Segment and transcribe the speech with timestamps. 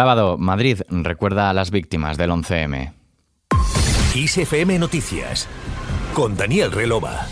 [0.00, 2.92] Sábado, Madrid recuerda a las víctimas del 11M.
[4.14, 5.48] ISFM Noticias
[6.14, 7.26] con Daniel Relova.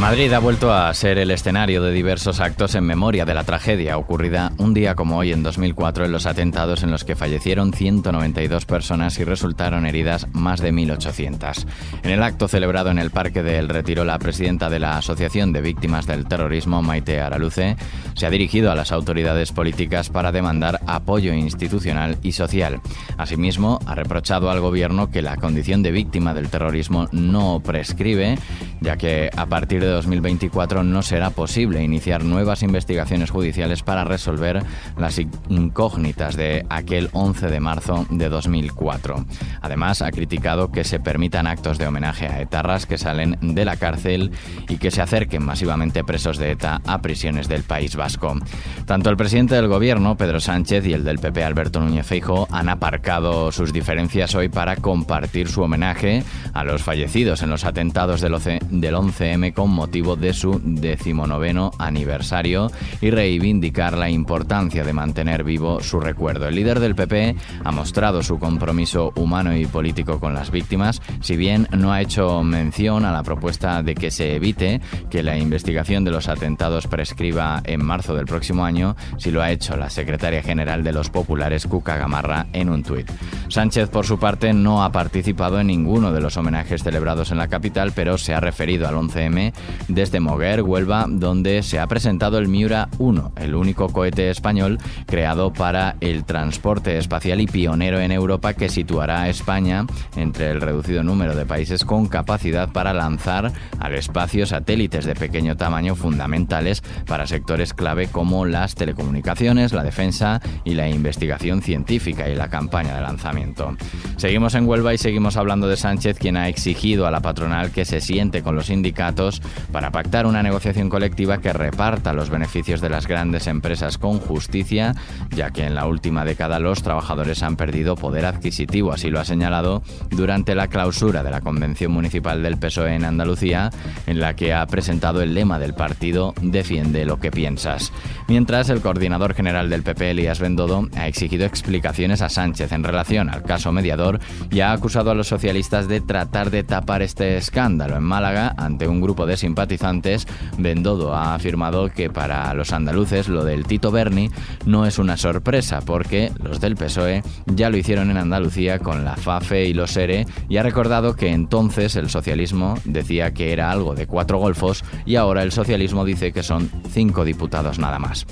[0.00, 3.96] Madrid ha vuelto a ser el escenario de diversos actos en memoria de la tragedia
[3.96, 8.66] ocurrida un día como hoy en 2004 en los atentados en los que fallecieron 192
[8.66, 11.66] personas y resultaron heridas más de 1.800.
[12.02, 15.62] En el acto celebrado en el Parque del Retiro, la presidenta de la Asociación de
[15.62, 17.76] Víctimas del Terrorismo, Maite Araluce,
[18.14, 22.80] se ha dirigido a las autoridades políticas para demandar apoyo institucional y social.
[23.16, 28.38] Asimismo, ha reprochado al gobierno que la condición de víctima del terrorismo no prescribe,
[28.84, 34.62] ya que a partir de 2024 no será posible iniciar nuevas investigaciones judiciales para resolver
[34.98, 39.24] las incógnitas de aquel 11 de marzo de 2004.
[39.62, 43.76] Además, ha criticado que se permitan actos de homenaje a etarras que salen de la
[43.76, 44.30] cárcel
[44.68, 48.36] y que se acerquen masivamente presos de ETA a prisiones del País Vasco.
[48.84, 52.68] Tanto el presidente del gobierno, Pedro Sánchez, y el del PP, Alberto Núñez Feijo, han
[52.68, 58.34] aparcado sus diferencias hoy para compartir su homenaje a los fallecidos en los atentados del
[58.82, 66.00] 11M con motivo de su decimonoveno aniversario y reivindicar la importancia de mantener vivo su
[66.00, 66.48] recuerdo.
[66.48, 71.36] El líder del PP ha mostrado su compromiso humano y político con las víctimas, si
[71.36, 74.80] bien no ha hecho mención a la propuesta de que se evite
[75.10, 79.50] que la investigación de los atentados prescriba en marzo del próximo año, si lo ha
[79.50, 83.10] hecho la secretaria general de los populares, Cuca Gamarra, en un tuit.
[83.48, 87.48] Sánchez, por su parte, no ha participado en ninguno de los homenajes celebrados en la
[87.48, 89.52] capital, pero se ha referido al 11M
[89.88, 95.52] desde Moguer, Huelva, donde se ha presentado el Miura 1, el único cohete español creado
[95.52, 101.02] para el transporte espacial y pionero en Europa que situará a España entre el reducido
[101.02, 107.26] número de países con capacidad para lanzar al espacio satélites de pequeño tamaño fundamentales para
[107.26, 113.02] sectores clave como las telecomunicaciones, la defensa y la investigación científica y la campaña de
[113.02, 113.76] lanzamiento.
[114.16, 117.84] Seguimos en Huelva y seguimos hablando de Sánchez, quien ha exigido a la patronal que
[117.84, 122.90] se siente con los sindicatos para pactar una negociación colectiva que reparta los beneficios de
[122.90, 124.94] las grandes empresas con justicia,
[125.30, 129.24] ya que en la última década los trabajadores han perdido poder adquisitivo, así lo ha
[129.24, 133.70] señalado durante la clausura de la Convención Municipal del PSOE en Andalucía,
[134.06, 137.92] en la que ha presentado el lema del partido Defiende lo que piensas.
[138.28, 143.30] Mientras, el coordinador general del PP, Elías Bendodo, ha exigido explicaciones a Sánchez en relación
[143.30, 147.96] al caso mediador y ha acusado a los socialistas de tratar de tapar este escándalo
[147.96, 150.26] en Málaga ante un grupo de simpatizantes,
[150.58, 154.30] Bendodo ha afirmado que para los andaluces lo del Tito Berni
[154.66, 159.16] no es una sorpresa porque los del PSOE ya lo hicieron en Andalucía con la
[159.16, 163.94] FAFE y los ERE y ha recordado que entonces el socialismo decía que era algo
[163.94, 168.26] de cuatro golfos y ahora el socialismo dice que son cinco diputados nada más.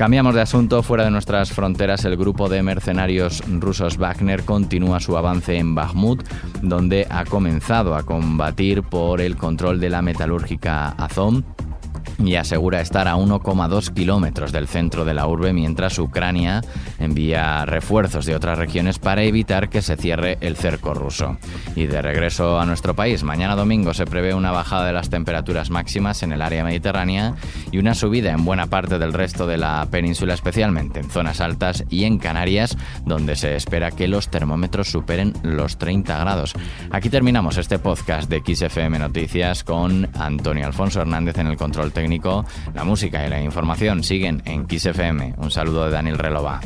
[0.00, 0.82] Cambiamos de asunto.
[0.82, 6.26] Fuera de nuestras fronteras, el grupo de mercenarios rusos Wagner continúa su avance en Bakhmut,
[6.62, 11.42] donde ha comenzado a combatir por el control de la metalúrgica Azov
[12.24, 16.62] y asegura estar a 1,2 kilómetros del centro de la urbe mientras Ucrania
[16.98, 21.38] envía refuerzos de otras regiones para evitar que se cierre el cerco ruso.
[21.74, 25.70] Y de regreso a nuestro país, mañana domingo se prevé una bajada de las temperaturas
[25.70, 27.34] máximas en el área mediterránea
[27.72, 31.84] y una subida en buena parte del resto de la península, especialmente en zonas altas
[31.88, 36.54] y en Canarias, donde se espera que los termómetros superen los 30 grados.
[36.90, 42.09] Aquí terminamos este podcast de XFM Noticias con Antonio Alfonso Hernández en el control técnico
[42.74, 45.34] la música y la información siguen en XFM.
[45.38, 46.60] Un saludo de Daniel Relova.